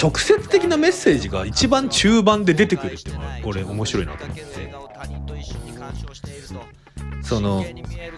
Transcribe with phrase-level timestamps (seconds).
[0.00, 4.40] 直接的なメッセージが一番中盤で出てくるっていうのがこれ面白いなと思って。
[7.22, 7.64] その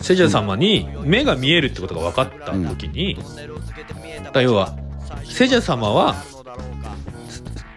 [0.01, 3.19] セジャ様に目が見えるってことが分かった時に、
[4.33, 4.77] だ要は
[5.25, 6.15] セジャ様は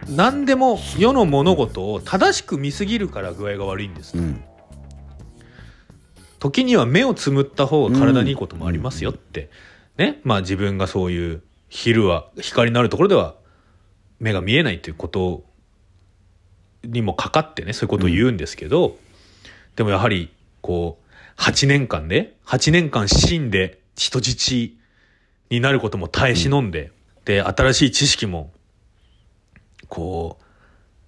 [0.08, 4.44] 何でも世の物事を正しく見すぎるから具合が悪いんです、うん。
[6.40, 9.50] 時には目をつむった方が体にいいこともありますよって、
[9.98, 10.22] ね。
[10.24, 13.36] まあ自分がそういう昼は光のあるところでは
[14.26, 15.44] 目が見えないということ
[16.84, 18.98] にもかかってねそういうことを言うんですけど、
[19.76, 20.98] でもやはりこ
[21.38, 24.74] う8年間で8年間死んで人質
[25.52, 26.92] になることも耐え忍んで、
[27.24, 28.52] で新しい知識も
[29.90, 30.44] こう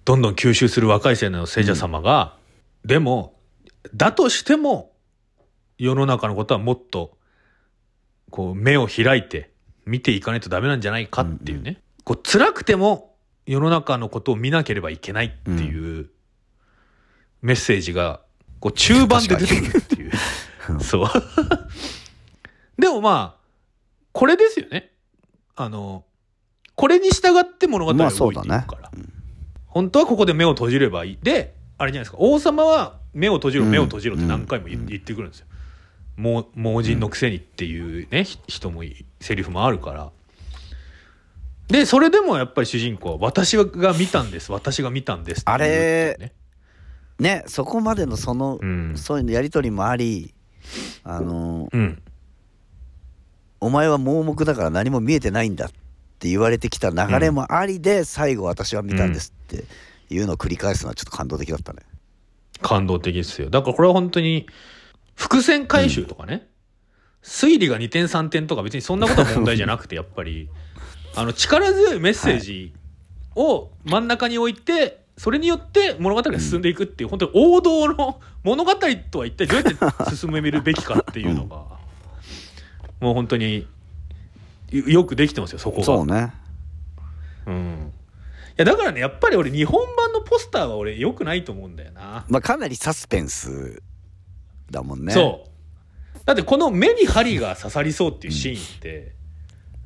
[0.04, 2.36] どんどん吸収する若い青年の聖者様が、
[2.84, 3.34] でも
[3.94, 4.92] だとしても
[5.76, 7.16] 世の中のことはもっと
[8.30, 9.50] こう目を開いて
[9.86, 13.07] 見ていかないとダメなんじゃないかっていうね、こう辛くても
[13.48, 16.10] 世の中のことを見なければいけないっていう
[17.40, 18.20] メッセージが
[18.60, 20.12] こう中盤で出てくるっていう。
[20.82, 21.08] そう。
[22.78, 23.40] でもまあ
[24.12, 24.92] これですよね。
[25.56, 26.04] あの
[26.74, 29.04] これに従って物語がまあ動いていくから、そうだね
[29.66, 31.18] 本当はここで目を閉じればいい。
[31.22, 32.18] であれじゃないですか。
[32.20, 35.46] 王様は目を閉じろうん目を閉じろって何回も言,、ってくるんですよ。
[36.18, 40.10] もう盲人のくせにっていうね、ひ人もいセリフもあるから
[41.68, 44.50] でそれでもやっぱり主人公は私が見たんです。
[44.50, 46.32] 私が見たんですって言うっていうね。
[47.18, 48.94] ねそこまでのその、うん。
[48.96, 50.34] そういうのやり取りもあり
[51.04, 52.02] あのうん。
[53.60, 55.68] お前は盲目だから何も見えてないんだっ
[56.18, 59.64] て言われてきた流れもありで、最後私は見たんですって
[60.10, 61.80] いうのを繰り返すのはちょっと感動的だったね。
[62.62, 63.50] 感動的ですよ。
[63.50, 64.48] だからこれは本当に
[65.14, 66.48] 伏線回収とかね、
[67.22, 70.48] 推理が2点3点とか別にそんなことは問題じゃなくてやっぱり
[71.14, 72.74] あの力強いメッセージ
[73.34, 78.72] を真ん中に置いてそれによって物語が進んでいくっていう本当に王道の物語
[79.10, 81.56] とは一体どうやって 進めるべきかっていうのが
[83.00, 83.66] もう本当に
[84.70, 85.84] よよくできてますよそこが。
[85.84, 86.32] そうね。
[87.46, 87.92] うん
[88.50, 92.24] いやだからねやっぱり俺日本版のポスターは俺良くないと思うんだよな。
[92.28, 93.82] まあかなりサスペンス
[94.70, 95.12] だもんね。
[95.12, 99.14] そうだってこの目に針が刺さりそうっていうシーンって、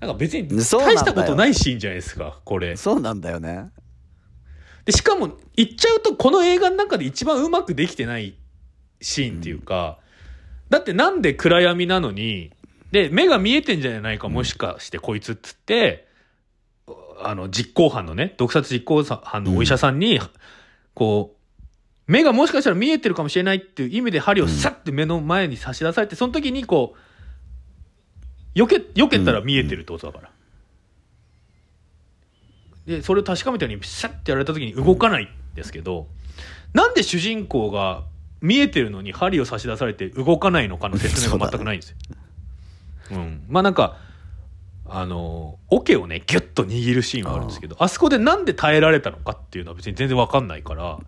[0.03, 2.75] なんか別に大したことないシーンじゃないですかこれ。
[2.75, 3.71] そうなんだよね。
[4.85, 8.35] でしかも言っちゃうとこの映画の中で一番うまくできてない
[9.01, 9.99] シーンっていうか、
[10.71, 12.51] だってなんで暗闇なのに
[12.91, 16.09] で目が見えてんじゃないかもしかしてこいつっつって
[17.23, 20.19] あの実行犯のね毒殺実行犯のお医者さんに、
[20.95, 27.12] こう目がもしかしたら見えてるかもしれないっていう意味で針をサッて目の前に差し出されてその時にこう
[28.55, 30.31] 避け避けたら見えてるってことだから。
[32.87, 36.09] でそれを確かめたようにシャッてやられた時に動かないんですけど
[36.73, 38.03] なんで主人公が
[38.41, 41.97] 見えてるのに針を差し出されて動かないのかの説明が全くないんですよ。
[43.13, 43.99] うん、まあなんか
[44.85, 50.99] あの桶をねギュッと握るシーンはあるんですけどあそこでなんで耐えられたのかっていうのは別に全然わかんないから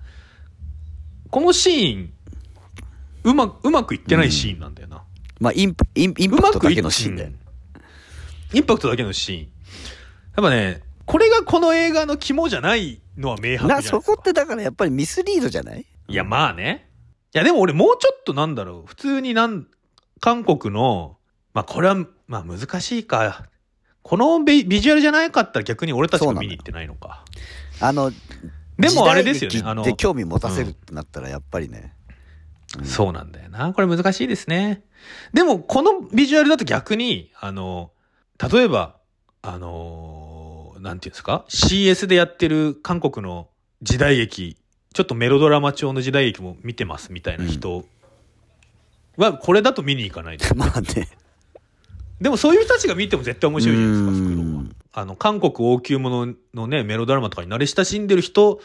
[1.31, 2.12] このシーン
[3.25, 5.03] うまうまくいってないシーンなんだよな。
[5.41, 7.25] まあインプインインパクトだけのシーンで。
[7.25, 7.39] うん。
[8.53, 9.41] インパクトだけのシーン。
[9.43, 9.50] やっ
[10.37, 15.87] ぱねこれがこの映画の肝じゃないのは明白じゃなそこってだからやっぱりミスリードじゃない？
[16.09, 16.89] いやまあね。
[17.34, 18.87] いやでも俺もうちょっとなんだろう。
[18.87, 19.67] 普通になん
[20.21, 21.19] 韓国の
[21.53, 21.97] まあこれは
[22.27, 23.47] まあ難しいか。
[24.03, 27.25] このビビジュアルじゃなかったら逆に俺たちが見に行ってないのか。
[27.81, 28.12] あの
[28.78, 29.62] でもあれですよね。
[29.65, 31.95] あの興味持たせるってなったらやっぱりね、
[32.83, 33.73] そうなんだよな。
[33.73, 34.83] これ難しいですね。
[35.33, 37.93] でも、このビジュアルだと逆に、あの、
[38.53, 38.97] 例えば、
[39.43, 43.49] あの、なんていうんですか ?CS でやってる韓国の
[43.83, 44.57] 時代劇、
[44.93, 47.84] ちょっとメロドラマ調の時代劇も見てますみたいな人
[49.17, 50.54] は、これだと見に行かないです。
[50.57, 51.09] まあね
[52.21, 54.65] でもそういう人たちが見ても絶対面白いじゃないですか、うんフクロウは。
[54.93, 58.60] あの、韓国王宮もののね、メロドラマとかに慣れ親しんでる人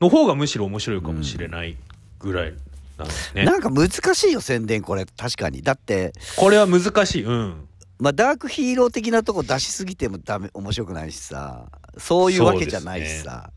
[0.00, 1.76] の方がむしろ面白いかもしれない
[2.18, 2.54] ぐらい
[3.00, 3.44] なんですね。
[3.44, 7.24] なんか難しいよ宣伝これ確かにだってこれは難しい。
[7.24, 7.68] うん。
[7.98, 11.66] まあダークヒーロー的なとこ出しすぎてもダメ面白くないしさ
[11.98, 13.50] そういうわけじゃないしさ、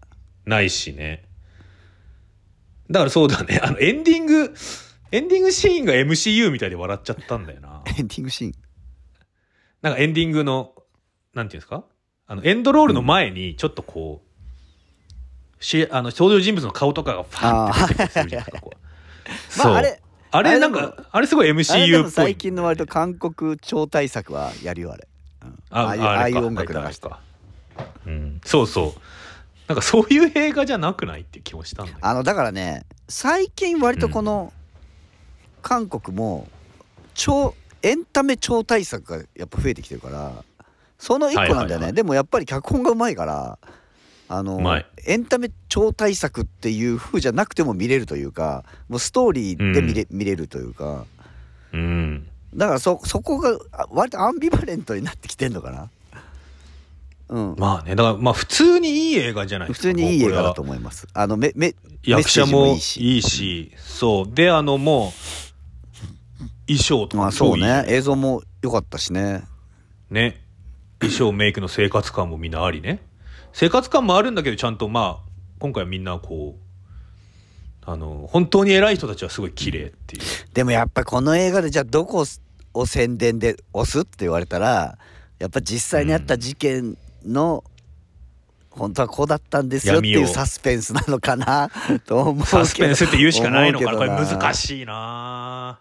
[0.46, 1.30] ないしね。
[2.92, 3.60] だからそうだね。
[3.64, 4.54] あの、エンディング、
[5.12, 7.82] エンディングシーンが MCU みたいで笑っちゃったんだよな。
[7.98, 8.54] エンディングシーン？
[9.82, 10.74] なんかエンディングの、
[11.34, 11.86] なんていうんですか？
[12.28, 14.22] あの、エンドロールの前に、ちょっとこ
[15.60, 18.78] う、し、あの、登場人物の顔とかがファーって出てきたりするじゃないですか、こう。
[19.58, 22.12] まああれあれなんか、あれすごい MCU もっぽい。
[22.12, 25.08] 最近の割と韓国超大作はやるよあれ、
[25.44, 25.60] うん。
[25.70, 26.40] あああいうああれか。
[26.40, 27.08] いう音楽流して。
[27.08, 27.20] か。
[28.08, 29.02] うん、そうそう。
[29.68, 34.52] なんかそういう映画じゃなくないって気もしたんだよあのだからね最近割とこの
[35.62, 36.48] 韓国も
[37.14, 40.44] 超エンタメ超大作がやっぱ増えてきてるから
[40.98, 41.94] その一個なんだよね、はいはいはい。
[41.94, 43.58] でもやっぱり脚本がうまいから
[44.30, 51.06] あのエンタメ超大作っていう風じゃなくても見れるというかもうストーリーで見れ,、見れるというか。
[51.74, 52.28] うん。
[52.56, 55.90] だからそそこがあ割とアンビバレントになってきてんのかな？
[57.30, 57.56] うん。
[57.58, 57.96] まあね。
[57.96, 61.08] だからまあ普通にいい映画じゃないで普すか通にいい映画だと思います。
[61.14, 64.34] あのめめ役者もいセージもいいいしそう。
[64.34, 65.12] であのもう
[66.68, 67.86] 衣装とかそうね。
[67.88, 69.44] 映像も良かったしね。
[70.10, 70.42] ね。
[71.00, 73.02] 衣装メイクの生活感もみんなありね
[73.54, 75.30] 生活感もあるんだけどちゃんとまあ
[75.60, 76.64] 今回はみんなこう
[77.86, 80.22] あの本当に偉い人たちはすごい綺麗っていう。
[80.54, 82.26] でもやっぱこの映画でじゃあどこ
[82.74, 84.98] を宣伝で押すって言われたら
[85.40, 87.64] やっぱ実際にあった事件の、
[88.70, 91.70] 本当はこうだったんですよっていうサスペンスなのかな
[92.08, 92.46] と思うけど。
[92.46, 93.98] サスペンスって言うしかないのかな。
[93.98, 95.80] これ難しいな。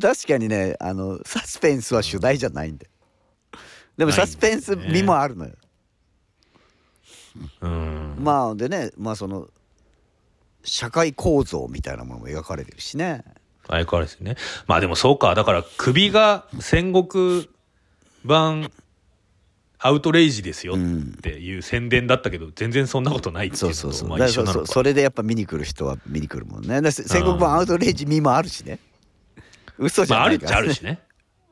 [0.00, 2.88] 確かにねあのサスペンスは主題じゃないんで
[3.96, 5.52] でもサスペンス味もあるのよ、
[7.60, 8.16] うん。
[8.18, 9.48] まあでねまあその
[10.64, 13.24] 社会構造みたいなものも描かれてるしね。
[13.66, 14.36] 相変わらずね。
[14.66, 15.34] まあでもそうか。
[15.34, 17.48] だから首が戦国
[18.24, 18.70] 版
[19.78, 20.78] アウトレイジですよっ
[21.22, 24.08] ていう宣伝だったけど全然そんなことないっていそううのとまあそうそう。
[24.10, 24.52] だから一緒なのか。
[24.52, 26.82] そうそれでやっぱ見に来る人は見に来るもんね。
[26.82, 28.78] だ戦国版アウトレイジ味もあるしね。
[29.78, 31.00] 嘘じまああるっゃないから、ちゃあるしね。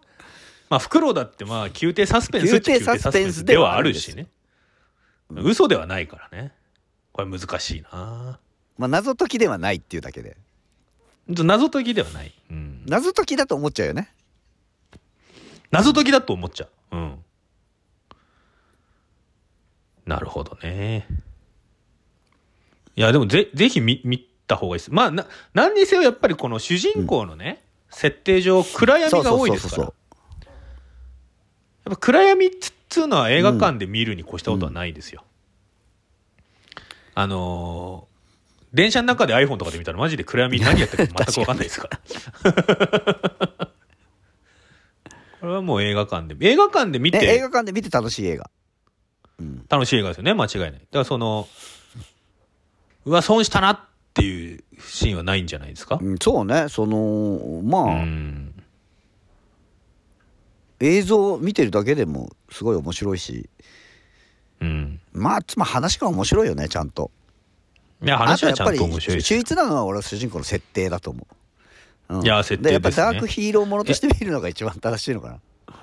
[0.69, 4.27] まあフクロウだってまあ宮廷サスペンス宮廷サスペンスではあるしね
[5.31, 6.53] 嘘ではないからね。
[7.13, 8.39] これ難しいな。
[8.79, 10.37] まあ謎解きではないっていうだけで。
[11.29, 14.15] 謎解きではない、うん、謎解きだと思っちゃうよね。
[15.71, 16.97] 謎解きだと思っちゃう。
[16.97, 17.19] うん。
[20.07, 21.07] なるほどね。
[22.97, 24.93] いやでもぜぜひ見見た方がいいです。
[24.93, 29.83] まあな何にせよやっぱりこの主人公のね、設定上暗闇が多いですから。
[29.85, 29.93] やっ
[31.91, 35.25] ぱ暗闇っつうのは映画館で見るに越したことはないですよ。
[37.15, 38.09] あのー
[38.71, 41.99] 電車の中で iPhone とかで見たらマジで暗闇に何やってるか全く分かんないですから。
[45.41, 48.51] これはもう映画館で映画館で見ね、映て画館で見て楽しい映画
[49.39, 50.73] うん楽しい映画ですよね間違いない。
[50.73, 51.49] だからその
[53.07, 53.81] うわ損したなっ
[54.13, 55.99] ていうシーンはないんじゃないですか？
[56.03, 58.48] うんそうねそのまうあ、ん
[60.81, 63.49] 映像を見てるだけでもすごい面白いし。
[64.61, 65.01] うん。
[65.13, 67.11] まあつまり話が面白いよねちゃんと。
[68.03, 71.27] いや話はちゃんと面あ白い秀逸なのは俺は主人公の設定だと思
[72.09, 72.25] う、うん。
[72.25, 75.41] いや設定でやっぱダークヒーローものとして見るのが一番正しいのかな。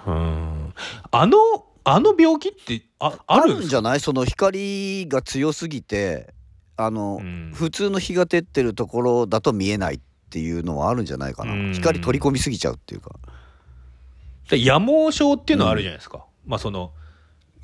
[0.08, 0.74] うん。
[1.12, 1.38] あの
[1.84, 4.00] あの病気ってあああるんじゃない？
[4.00, 6.34] その光が強すぎて
[6.78, 7.52] あの、うん。
[7.54, 10.00] 普通の日が照ってるところだと見えないっ
[10.30, 11.74] ていうのはあるんじゃないかな、うん。
[11.74, 13.12] 光取り込みすぎちゃうっていうか。
[13.20, 13.30] で
[14.52, 16.92] 夜盲症っていうのはあるじゃないですか、まあその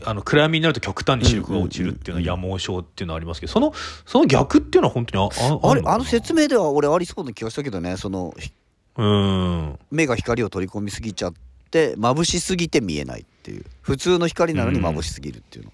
[0.04, 3.72] あの暗闇になると極端に視力が落ちるっていうのは夜盲症っていうのはありますけどその
[4.08, 8.52] その逆っていうのは本当にあああれあの明説明では俺ありそうな気がしたけどねそのひ
[8.98, 9.80] うん。
[9.90, 11.34] 目が光を取り込みすぎちゃっ
[11.70, 13.66] て眩しすぎて見えないっていう。
[13.82, 15.72] 普通の光なのに眩しすぎるっていうの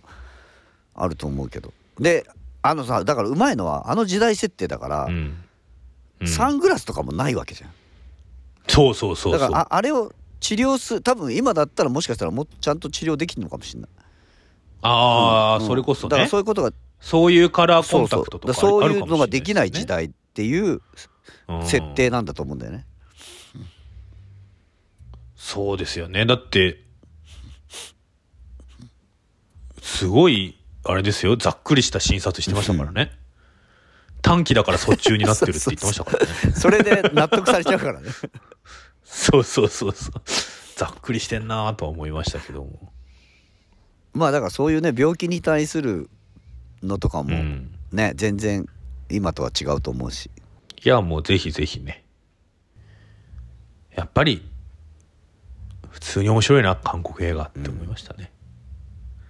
[0.96, 1.74] あると思うけど。
[2.00, 2.26] で
[2.62, 5.38] あのさだからうまいのはあの時代設定だから、うん。
[6.22, 6.28] うん。
[6.28, 7.72] サングラスとかもないわけじゃん。
[8.68, 9.40] そうそうそうそう。
[9.40, 13.90] だからああれを治療す多分今だったらもしかしたらもっちゃんと治療できるのかもしれない。
[14.82, 20.82] ああ、うんそれこそだからねそういうことがそういうカラーコンそうそうタクトとかそうあるかもしれいうのができない時代っていう
[21.48, 22.86] うん設定なんだと思うんだよね、
[25.36, 26.26] そうですよね。
[26.26, 26.84] だって
[29.82, 31.38] すごいあれですよ。
[31.38, 33.12] ざっくりした診察してましたからね。
[34.22, 36.32] 短期だから卒中になってるって言ってましたからね。
[36.56, 38.10] それで納得されちゃうからね
[39.10, 40.22] そうそうそうそう。
[40.76, 42.92] ざっくりしてんなとは思いましたけども。
[44.14, 46.10] まあだからそういうね病気に対する
[46.84, 47.72] のとかもうん。
[47.92, 48.68] ね、全然
[49.10, 50.30] 今とは違うと思うし。
[50.84, 52.04] いやもうぜひぜひね。
[53.96, 54.48] やっぱり
[55.90, 58.32] 普通に面白いな韓国映画って思いましたね。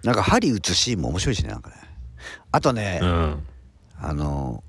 [0.03, 1.75] なんか針打つシーンも面白いしねなんかね。
[2.51, 3.47] あとね、うん。
[3.99, 4.63] あの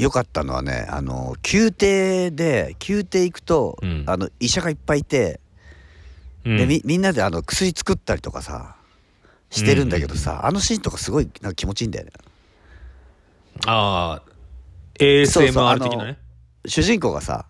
[0.00, 4.04] 良かったのはねあの宮廷で宮廷行くと、うん。
[4.06, 5.40] あの医者がいっぱいいて、
[6.44, 6.56] うん。
[6.56, 8.76] でみみんなであの薬作ったりとかさ
[9.50, 12.12] してるんだけどさ、あのシーンとかすごいなんか気持ちいいんだよね。
[13.66, 14.30] ああ
[14.98, 16.18] ASMR の的なね？
[16.66, 17.44] 主人公がさ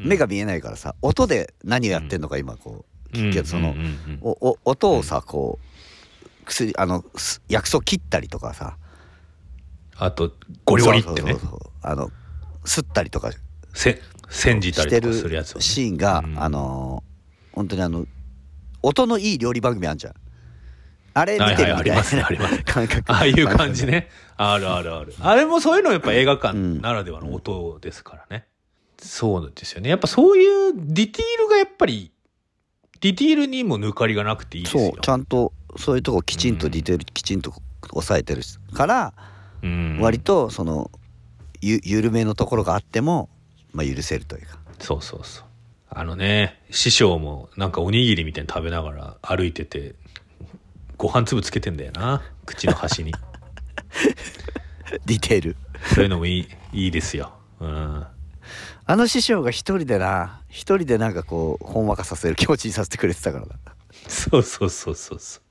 [0.00, 0.08] うん。
[0.08, 3.74] 目が見えないからさ音で何をやってんのか今こう聞くけどその
[4.22, 8.76] おお音をさこう薬あのす薬草切ったりとかさ
[9.96, 10.32] あと
[10.64, 11.14] ゴリゴリってね。
[11.16, 11.70] そうそうそうそう。
[11.82, 12.10] あの
[12.64, 13.30] 吸ったりとか
[13.74, 15.62] せ煎じたりとかするやつをね。
[15.62, 16.42] シーンが、うん。
[16.42, 17.14] あのー
[17.54, 18.04] 本当にあの
[18.82, 20.14] 音のいい料理番組あんじゃん。
[21.16, 23.12] あれ見はいてるみたいな、はいありますね感覚。
[23.12, 24.08] ああいう感じね。
[24.36, 25.14] あるあるある。
[25.20, 26.80] あれもそういうのやっぱ映画館うん。
[26.80, 28.48] ならではの音ですからね、
[28.98, 29.88] そうですよね。
[29.90, 32.10] やっぱそういうディティールがやっぱり
[33.00, 34.90] ディティールにも抜かりがなくていいですよ。
[34.90, 37.54] そうちゃんとそういうとこきちんとディテールきちんと
[37.90, 39.33] 抑えてるから、うん
[40.00, 40.90] 割とその
[41.60, 43.30] ゆ緩めのところがあっても、
[43.72, 44.58] まあ、許せるというか。
[44.78, 45.44] そうそうそう。
[45.88, 49.94] あのね師匠もなんかおにぎりみたいに食べながら歩いてて
[50.98, 52.22] ご飯粒つけてんだよな。
[52.44, 53.12] 口の端に。
[55.06, 55.56] ディテール
[55.94, 57.32] そういうのもいいいいですよ。
[57.60, 58.06] うん。
[58.86, 63.54] あの師匠が一人でな一人でなんかこうほんわかさせる気持ちにさせてくれてたからな。
[64.08, 65.42] そうそうそうそうそう。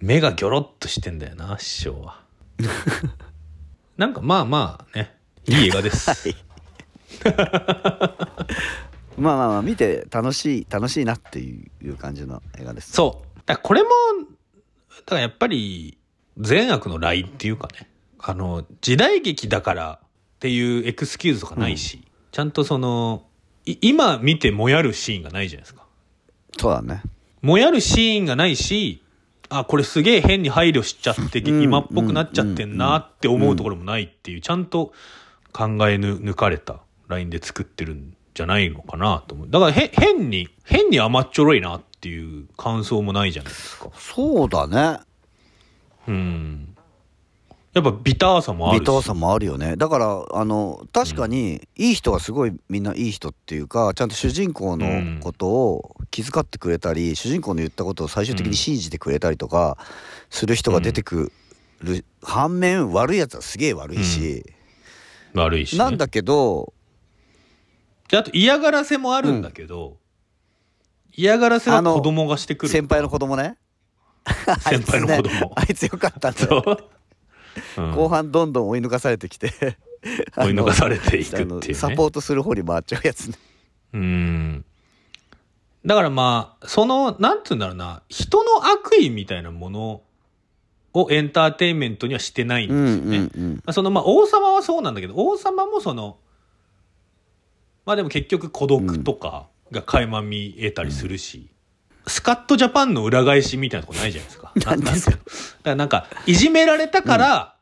[0.00, 2.21] 目がギョロッとしてんだよな師匠は
[3.96, 5.14] なんかまあまあね
[5.46, 6.34] いい映画です、 はい。
[9.18, 12.92] まあまあまあ見て楽しい楽しいなっていう感じの映画です。
[12.92, 13.40] そう。
[13.44, 13.90] だこれも
[15.00, 15.98] だからやっぱり
[16.38, 23.26] 善悪のラインっていうかねあの時代劇だからっていうエクスキューズとかないし、ちゃんとその
[23.64, 25.84] い今見てもやるシーンがないじゃないですか。
[26.58, 27.02] そうだね。
[27.42, 29.01] もやるシーンがないし
[29.58, 34.92] あこれすげえ変に配慮しちゃって、うん今っぽくなっちゃってんなって思うところもないっていうちゃんと
[35.52, 39.50] 考えぬ抜かれたラインで作ってるんじゃないのかなと思う。
[39.50, 43.90] だからへ変に変に甘っちょろいなっていう感想もないじゃないですか。
[43.94, 45.00] そうだね。
[46.08, 46.71] うん
[47.74, 48.80] やっぱビターさもあるし。
[48.80, 49.76] ビターさもあるよね。
[49.76, 59.78] だからあの確かにいい人はすごいみんないい人っていうかちゃんと主人公のことを気遣ってくれたり、主人公の言ったことを最終的に信じてくれたりとか
[60.28, 61.32] する人が出てく
[61.80, 64.44] る、反面悪いやつはすげえ悪いし、
[65.32, 66.74] 悪いし、ね、なんだけど
[68.10, 69.96] であと嫌がらせもあるんだけど、
[71.14, 73.56] 嫌がらせはあの子供がしてくる先輩の子供ね。
[74.60, 75.52] 先輩の子供。
[75.56, 76.76] あいつねあいつよかったんだ
[77.94, 79.50] 後半どんどん追い抜かされてきて
[80.36, 81.74] 追い抜かされていくっていうね。
[81.74, 83.38] サポートする方に回っちゃうやつね。
[83.94, 84.64] うん。
[85.84, 88.02] だからまあそのなんつうんだろうな。
[88.08, 90.02] 人の悪意みたいなもの
[90.94, 96.18] をエンターテインメントにはしてないんですよね、うんまあそのまあ王様はそうなんだけど王様もその
[97.86, 101.48] まあでも結局孤独とかが垣間見えたりするし、
[102.06, 104.41] スカットジャパンの裏返しみたいなとこないじゃないですか。
[104.54, 105.16] 何ですかなんていうの？
[105.16, 105.24] だか
[105.64, 107.56] らなんかいじめられたから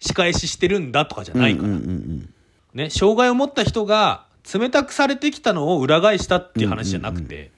[0.00, 7.50] 仕返ししてるんだとかじゃないから、ね障害を持った人が冷たくされてきたのを裏返したっていう話じゃなくて、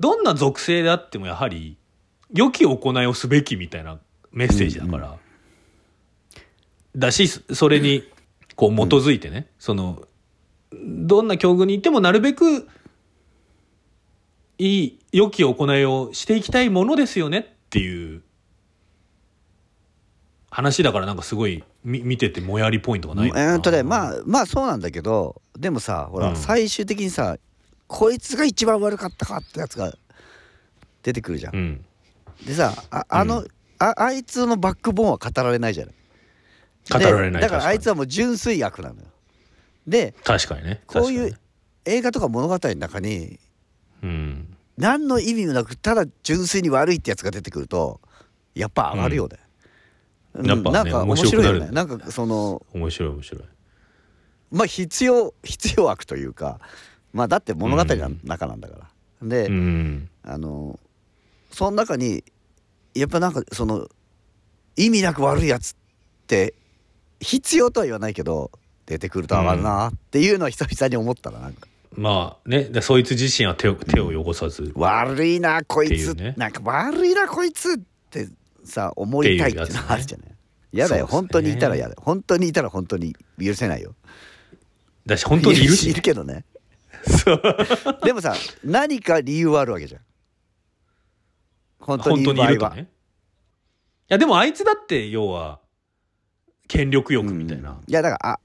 [0.00, 1.76] どんな属性であってもやはり
[2.32, 3.98] 良き行いをすべきみたいな
[4.32, 5.16] メッセージだから、
[6.96, 8.02] だしそれに
[8.56, 10.02] こう基づいてね、その
[10.72, 12.68] どんな境遇にいてもなるべく
[14.58, 18.22] いい良き行いをしていきたいものですよねっていう
[20.50, 27.36] 話だからなんかすごいみ見ててもやりポイントがないえーっとねまあまあそうなんだけどでもさほら、うん最終的にさ
[27.86, 29.92] こいつが一番悪かったかってやつが
[31.02, 31.56] 出てくるじゃん。
[31.56, 31.84] うん
[32.46, 35.94] でさああの、うああいつのバックボーンは語られないじゃない。
[36.90, 39.06] 語られないでだからあいつはもう純粋悪なのよ。
[39.86, 41.38] で確かにねこういう
[41.84, 43.38] 映画とか物語の中にに
[44.04, 44.56] うん。
[44.76, 48.00] 何の意味もなくただ純粋に悪いってやつが出てくると
[48.54, 49.38] やっぱ上がるよね。
[50.34, 50.46] うん。
[50.46, 51.70] やっぱねなんか面面白いよね。
[51.70, 53.42] なんかその面白い面白い。
[54.52, 56.60] まあ必要 必要悪というか
[57.12, 58.76] まあだって物語の中なんだか
[59.22, 59.28] ら。
[59.28, 60.08] で、うん。
[60.22, 60.78] あの
[61.50, 62.24] その中に
[62.94, 63.88] やっぱなんかその
[64.76, 65.74] 意味なく悪いやつっ
[66.26, 66.54] て
[67.20, 68.50] 必要とは言わないけど
[68.86, 71.66] 出てくると上がるなっていうのは久々に思ったらなんか、
[71.96, 77.76] まあねでそいつ自身は手を手を汚さず、悪いなこいつ、なんか悪いなこいつっ
[78.10, 78.28] て
[78.64, 80.28] さ思いたいっていうのはあるじゃない。
[80.72, 82.02] 嫌だよ、本当にいたら嫌だよ。
[82.02, 83.94] 本当にいたら本当に許せないよ。
[85.06, 86.44] だし本当にいるしいるけどね。
[88.02, 88.34] でもさ
[88.64, 90.00] 何か理由はあるわけじゃん。
[91.78, 92.82] 本当にいる場合は、ね。
[92.82, 92.86] い
[94.08, 95.60] やでもあいつだって要は
[96.66, 97.76] 権力欲みたいな、うん。
[97.86, 98.40] いやだからあ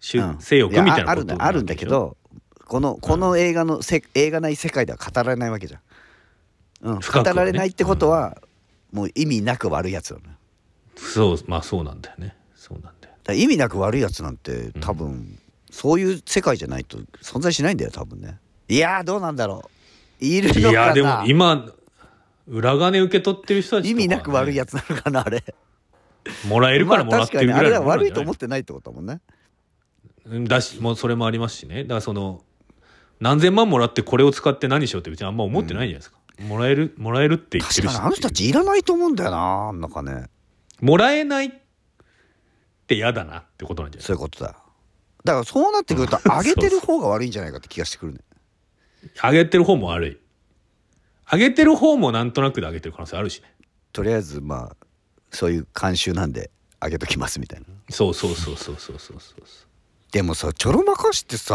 [0.00, 2.16] しゅうん性欲みたいなことだあるんだけど
[2.66, 5.80] このこの映画のせ、映画ない世界では語られないわけじゃん、
[6.94, 7.30] うん、深くはね。
[7.32, 8.40] 語られないってことは、
[8.92, 10.22] もう意味なく悪いやつだね
[10.94, 12.36] だかそうまあそうなんだよね。
[12.56, 13.14] そうなんだよ。
[13.24, 15.38] ら意味なく悪いやつなんて多分、
[15.70, 18.38] そういう世界じゃないと存在しないんだよ多分ね。
[18.68, 19.70] いやーどうなんだろ
[20.20, 20.24] う。
[20.24, 20.70] いるのかな。
[20.70, 21.66] いやでも今
[22.46, 24.02] 裏金受け取ってる人たちとかはね。
[24.04, 25.42] 意味なく悪いやつなのかなあれ。
[26.48, 28.08] もらえるからもらってるぐまあ確かにあれはらいのものなんじゃない？
[28.08, 29.20] 悪いと思ってないってことだもんね。
[30.26, 31.82] うんだしもうそれもありますしね。
[31.82, 32.42] だからその
[33.20, 37.96] 何千万もらってこれを使って何しようって別にあんま思ってないじゃないですか、もらえるもらえるって言ってるし。
[37.96, 40.26] あの人たちいらないと思うんだよななんかね
[40.80, 41.50] もらえないっ
[42.86, 44.56] て嫌だなってことなんじゃないそういうことだ。
[45.24, 46.38] だからそうなってくるとうん。
[46.38, 48.18] 上げてる方が悪いんじゃないかって気がしてくるね。
[49.22, 50.18] 上げてる方も悪い。
[51.32, 53.54] 上げてる方もなんとなくで上げてる可能性あるしね。
[53.92, 54.76] とりあえずまあ
[55.30, 56.50] そういう慣習なんで
[56.82, 57.66] 上げときますみたいな。
[57.88, 59.20] そうそうそうそうそうそう。
[59.20, 59.46] そう
[60.12, 61.54] でもさちょろまかしてさ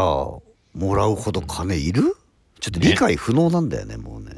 [0.80, 2.16] もらうほど金いる？
[2.62, 4.38] ちょっと理解不能なんだよねもうね。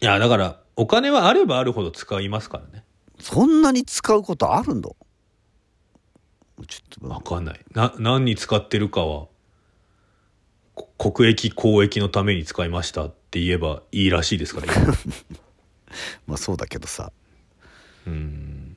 [0.00, 2.84] いやだからお金はあればあるほど使いますからね。
[3.18, 4.96] そんなに使うことあるの？
[6.68, 7.60] ちょっ分とかんない。
[7.72, 9.26] な何に使ってるかは
[10.74, 14.94] こ国益公益のために使いましたって言えばいいらしいですから今。
[16.26, 17.12] まあそうだけどさ。
[18.06, 18.76] うん。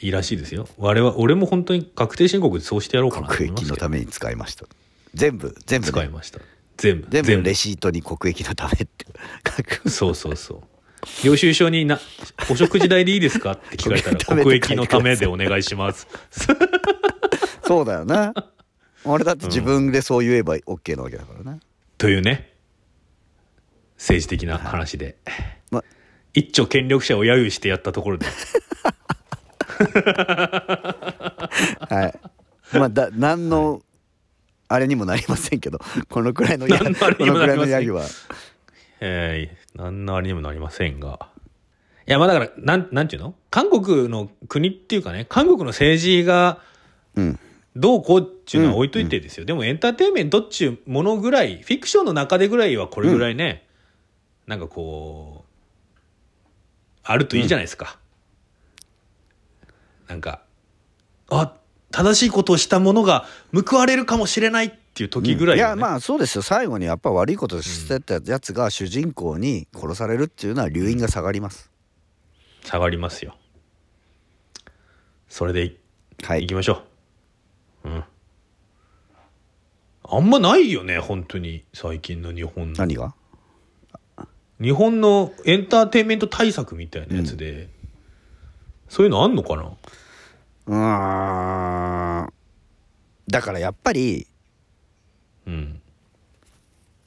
[0.00, 0.68] いいらしいですよ。
[0.76, 3.74] 我々俺も本当に確定申告でそうしてやろうかなと国思いますけど。
[3.74, 4.66] 益のために使いました
[5.14, 6.40] 全部全部、ね、使いました。
[6.76, 7.06] 全部。
[7.10, 7.42] 全部。
[7.42, 9.06] レシートに国益のためって
[9.56, 10.62] 書く そうそうそう。
[11.24, 12.00] 領収書にな
[12.50, 16.08] 「お食事代でいいですか?」って聞かれたら「国益のためでお願いします」
[17.66, 18.32] そうだよね
[19.04, 21.60] 俺だって自分でそう言えば OK なわけだからね、
[21.98, 22.54] というね。
[23.98, 25.16] 政治的な話で、
[25.70, 25.84] ま
[26.32, 28.26] 一丁権力者を揶揄してやったところで。
[31.88, 32.12] は
[32.72, 32.76] い。
[32.78, 33.82] まあだ何の
[34.74, 35.78] あれにもなりませんけど
[36.10, 37.66] このくらいのや何のあれこのくらいにもなりません。
[37.66, 38.04] のヤギは。
[39.00, 41.28] えー、何のあれにもなりませんが。
[42.06, 43.34] いやまあだからなんなんていうの？
[43.50, 46.60] 韓国の国っていうかね韓国の政治が
[47.16, 47.38] うん。
[47.76, 53.66] どうこうっていうのは置いといてですよ、でもエンターテインメントっちゅうものぐらいフィクションの中でぐらいはこれぐらいね、
[54.46, 55.50] なんかこう
[57.02, 57.98] あるといいじゃないですか、
[60.06, 60.42] なんか
[61.28, 61.52] あ
[61.94, 66.42] 正しいことをしたものが報われるかもしれないっていう時ぐらいはね、いやまあそうですよ。
[66.42, 71.70] 最後にやっぱ悪いことしてたやつが主人公に殺されるっていうのは留飲が下がります、
[72.64, 73.36] 下がりますよ。
[75.28, 75.78] それでい
[76.24, 76.40] はい。
[76.40, 76.82] 行きましょ
[77.84, 77.88] う。
[77.90, 78.04] うん。
[80.02, 81.64] あんまないよね本当に。
[81.72, 82.78] 最近の日本の。
[82.78, 83.14] 何が？
[84.60, 87.68] 日本のエンターテインメント対策みたいなやつで、
[88.88, 89.70] そういうのあんのかな？
[90.66, 92.32] うーん。
[93.28, 94.26] だからやっぱり
[95.46, 95.80] うん。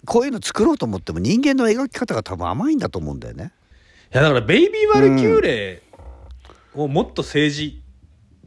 [0.05, 3.51] こういうの作ろうと思っても人間の描き方が多分甘いんだと思うんだよね。
[4.13, 5.83] いやだからベイビー・ワルキューレ
[6.73, 7.81] をもっと政治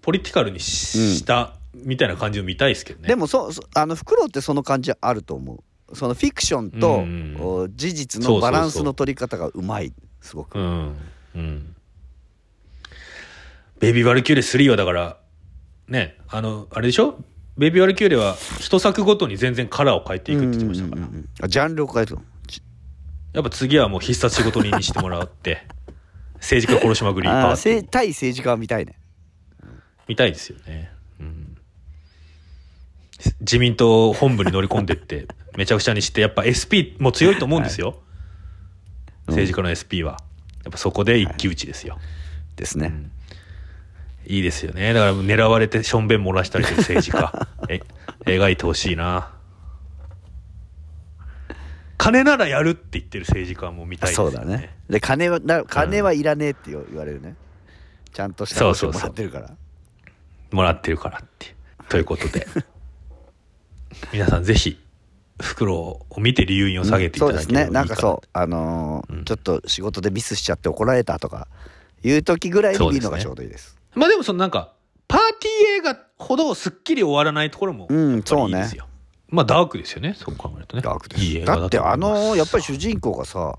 [0.01, 3.09] ポリティカルにししたみたいな感じを見たいですけどね。
[3.09, 5.97] でもそそあのフクロウってその感じあると思う。
[5.97, 9.93] そのフィクションと、うんお事実のバランスの取り方がうまい。
[10.21, 10.97] すごく、うん。
[11.35, 11.77] うん
[13.81, 15.17] ベイビー・ワルキューレ3はだから
[15.89, 17.19] ねあのあれでしょ？
[17.57, 21.29] ベイビー・ワルキューレは一作ごとに全然カラーを変えていくって言ってましたから、うんうんうんうん。
[21.43, 22.19] あジャンルを変える
[23.33, 25.67] やっぱ次はもう必殺仕事人にしてもらって
[26.41, 27.87] 政治家殺しまくりパあー。
[27.89, 28.99] 対政治家は見たいね。
[30.09, 30.91] 見たいですよね、
[31.21, 31.57] うん、
[33.41, 38.01] 自民党本部に乗り込んでってめちゃくちゃにしてやっぱ SP も強いと思うんですよ、
[39.29, 40.19] 政治家の SP は。
[40.65, 41.99] やっぱそこで一騎打ちですよ、
[42.57, 42.93] ですね、
[44.27, 44.93] いいですよね。
[44.93, 47.49] だから狙われてしょんべん漏らしたりする政治家。
[47.69, 47.81] え
[48.25, 49.33] 描いてほしいな。
[51.97, 54.37] 金ならやるって言ってる政治家も見たいですよね。
[54.37, 54.77] そうだね。
[54.89, 57.35] で金はな金はいらねえって言われるね。
[58.13, 59.51] ちゃんとしたもらってるから。
[60.51, 61.55] もらってるからって。
[61.89, 62.47] ということで。
[64.13, 64.81] 皆さんぜひ
[65.41, 69.25] 袋を見て理由を下げていたそうですだければいいかねなんかそうあのーうん。
[69.25, 71.49] ちょっと仕事でミスしちゃって怒られたとか
[72.03, 74.73] いう時ぐらいに見るのがちょうどいいですまあでもそのなんか
[75.09, 78.87] パーティー映画ほどすっきり終わらないところもうんやっぱりいいですよ、
[79.29, 80.83] まあダークですよねそう考えるとね。
[80.83, 81.23] ダークです。
[81.23, 83.57] いいだってあのーやっぱり主人公がさ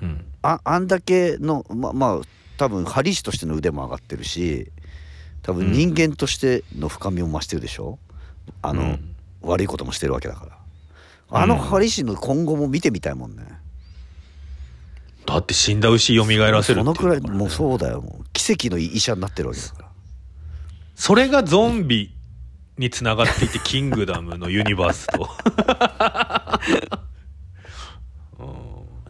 [0.00, 0.24] うん。
[0.42, 2.20] ああんだけのままあ
[2.56, 4.70] 多分針師としての腕も上がってるし
[5.42, 7.98] 多分人間としての深みも増してるでしょ？
[8.62, 9.16] あの、うん。
[9.42, 10.58] 悪いこともしてるわけだから。
[11.32, 13.44] あの針師の今後も見てみたいもんね、
[15.26, 18.00] だって死んだ牛蘇らせるっていうそのくらいもうそうだよ。
[18.00, 19.88] もう奇跡の医者になってるわけだから。
[20.94, 22.14] それがゾンビ
[22.78, 25.28] につながっていてキングダムのユニバースと。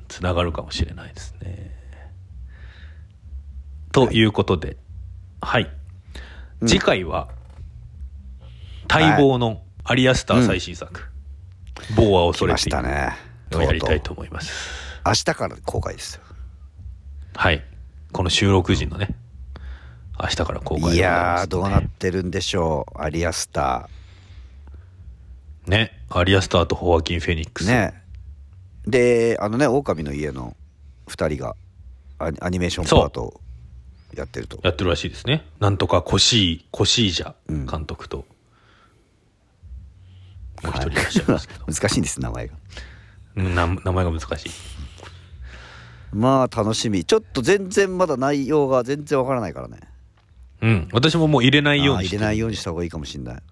[0.08, 1.70] つながるかもしれないですね。
[3.92, 4.76] ということで、
[5.40, 5.70] はい、
[6.66, 7.28] 次回は
[8.88, 11.08] 待望のアリアスター最新作
[11.96, 13.16] 「棒は来ま恐れているしたね」
[13.54, 14.89] をやりたいとと思います。
[15.06, 16.22] 明日から公開ですよ。
[17.34, 17.64] はい。
[18.12, 19.14] この収録時のね。
[20.20, 23.88] 明日から公開でございやーどうなってるんでしょうアリアスタ
[25.66, 25.92] ね。
[26.10, 28.02] アリアスターとホアキン・フェニックス、ーね。
[28.86, 30.56] であのね狼の家の
[31.08, 31.54] 2人が
[32.18, 33.40] アニアニメーションパートを
[34.14, 34.60] やってると。
[34.62, 35.46] やってるらしいですね。
[35.60, 37.66] なんとかコシーコシージャうん。
[37.66, 38.26] 監督と、
[40.62, 42.54] もう一人いらっしゃいますけど、 難しいんです名前が。
[43.36, 44.50] 名前が難しい
[46.12, 47.04] まあ楽しみ。
[47.04, 49.78] ちょっと全然まだ内容が全然わからないからね。
[50.62, 50.88] うん。
[50.92, 53.42] 私ももう入れないように入れないようにした方がいいかもしれない。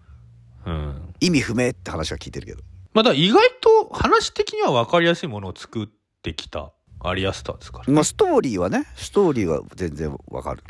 [0.66, 1.14] うん。
[1.20, 2.62] 意味不明って話は聞いてるけど。
[2.94, 5.88] まあだ意外と話的には分かりやすいものを作っ
[6.22, 10.62] てきたアリアスターですから、まあストーリーはねストーリーは全然わかる。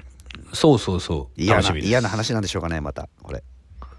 [0.53, 1.41] そうそうそう。
[1.41, 1.89] 嫌な楽しみです。
[1.89, 3.09] 嫌な話なんでしょうかねまた。
[3.23, 3.43] これ。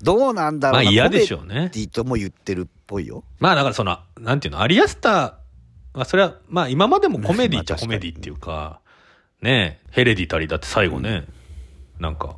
[0.02, 0.84] どうなんだろうな。
[0.84, 1.70] まあ嫌でしょうね。
[1.74, 3.24] ディとも言ってるっぽいよ。
[3.40, 5.34] まあだからそのなんていうのアリアスター
[5.94, 8.80] まあそれはまあ今までもコメディっちゃコメディっていうか
[9.42, 11.26] ねえヘレディタリーだって最後ね、
[12.00, 12.36] なんか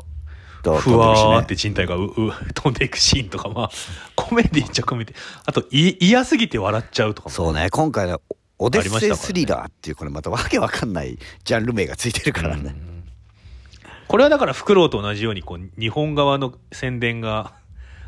[0.64, 2.12] だふわーって人体がうう
[2.54, 3.70] 飛んでいくシーンとかまあ
[4.16, 5.16] コメディっちゃコメディ。
[5.46, 7.70] あとい嫌すぎて笑っちゃうとかもそうね。
[7.72, 8.22] 今回の
[8.60, 12.76] オデッセイスリラーっていうこれまたわけわかんないジャンル名がついてるからね、
[14.08, 17.54] これはだからフクロウと同じようにこう日本側の宣伝が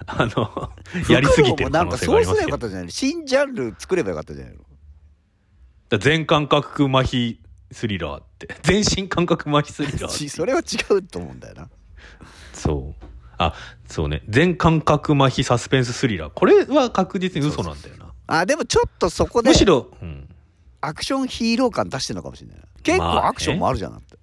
[0.06, 0.72] あの
[1.10, 2.92] やりすぎてる可能性がありますなんかそうすればよかったじゃない。
[2.92, 4.60] 新ジャンル作ればよかったじゃないの
[5.98, 7.38] 全感覚麻痺
[7.72, 8.48] スリラーって。
[8.64, 11.70] 全身感覚麻痺スリラーって それは違うと思うんだよな。
[12.54, 13.06] そう。
[13.38, 13.54] あ
[13.88, 14.24] そうね。
[14.30, 16.30] 全感覚麻痺サスペンススリラー。
[16.34, 18.14] これは確実に嘘なんだよな。
[18.28, 20.30] あでもちょっとそこでむしろ、うん、
[20.82, 24.18] アクションヒーロー感出してるのかもしれない結構アクションもあるじゃんだって。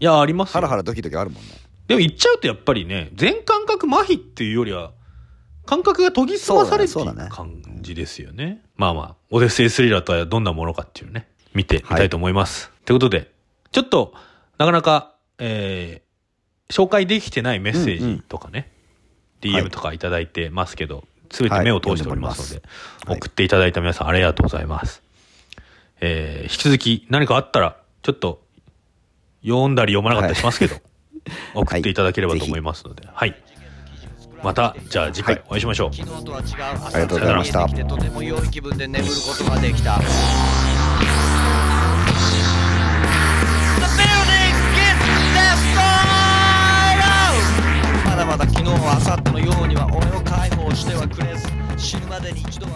[0.00, 0.52] いやありますよ。
[0.54, 1.48] ハラハラドキドキあるもんね。
[1.88, 4.92] でも言っちゃうとやっぱりね全感覚麻痺っていうよりは
[5.64, 13.30] 感覚が研ぎ澄まされてる感じですよねまあまあオデッセイスリラーとはどんなものかっていうね見てみたいと思います、ということで
[13.72, 14.14] ちょっと
[14.56, 16.08] なかなか、えー
[16.70, 18.78] 紹介できてないメッセージとかね、うんはい
[19.40, 22.66] DM とかいただいてますけど、すべて目を通しておりますので、
[23.06, 23.18] はい。
[23.18, 25.00] 送っていただいた皆さんありがとうございます。
[26.00, 28.42] えー引き続き何かあったら、ちょっと
[29.42, 30.74] 読んだり読まなかったりしますけど、
[31.54, 33.40] 送っていただければと思いますので、 はい。
[34.42, 37.68] またじゃあ次回お会いしましょう、昨日とは違うありがとうございました。
[37.68, 39.98] とても良い気分で眠ることができた
[48.04, 48.74] まだまだ昨日は
[49.06, 51.48] 明後日のようには俺を解放してはくれず。
[51.76, 52.72] 死ぬまでに一度は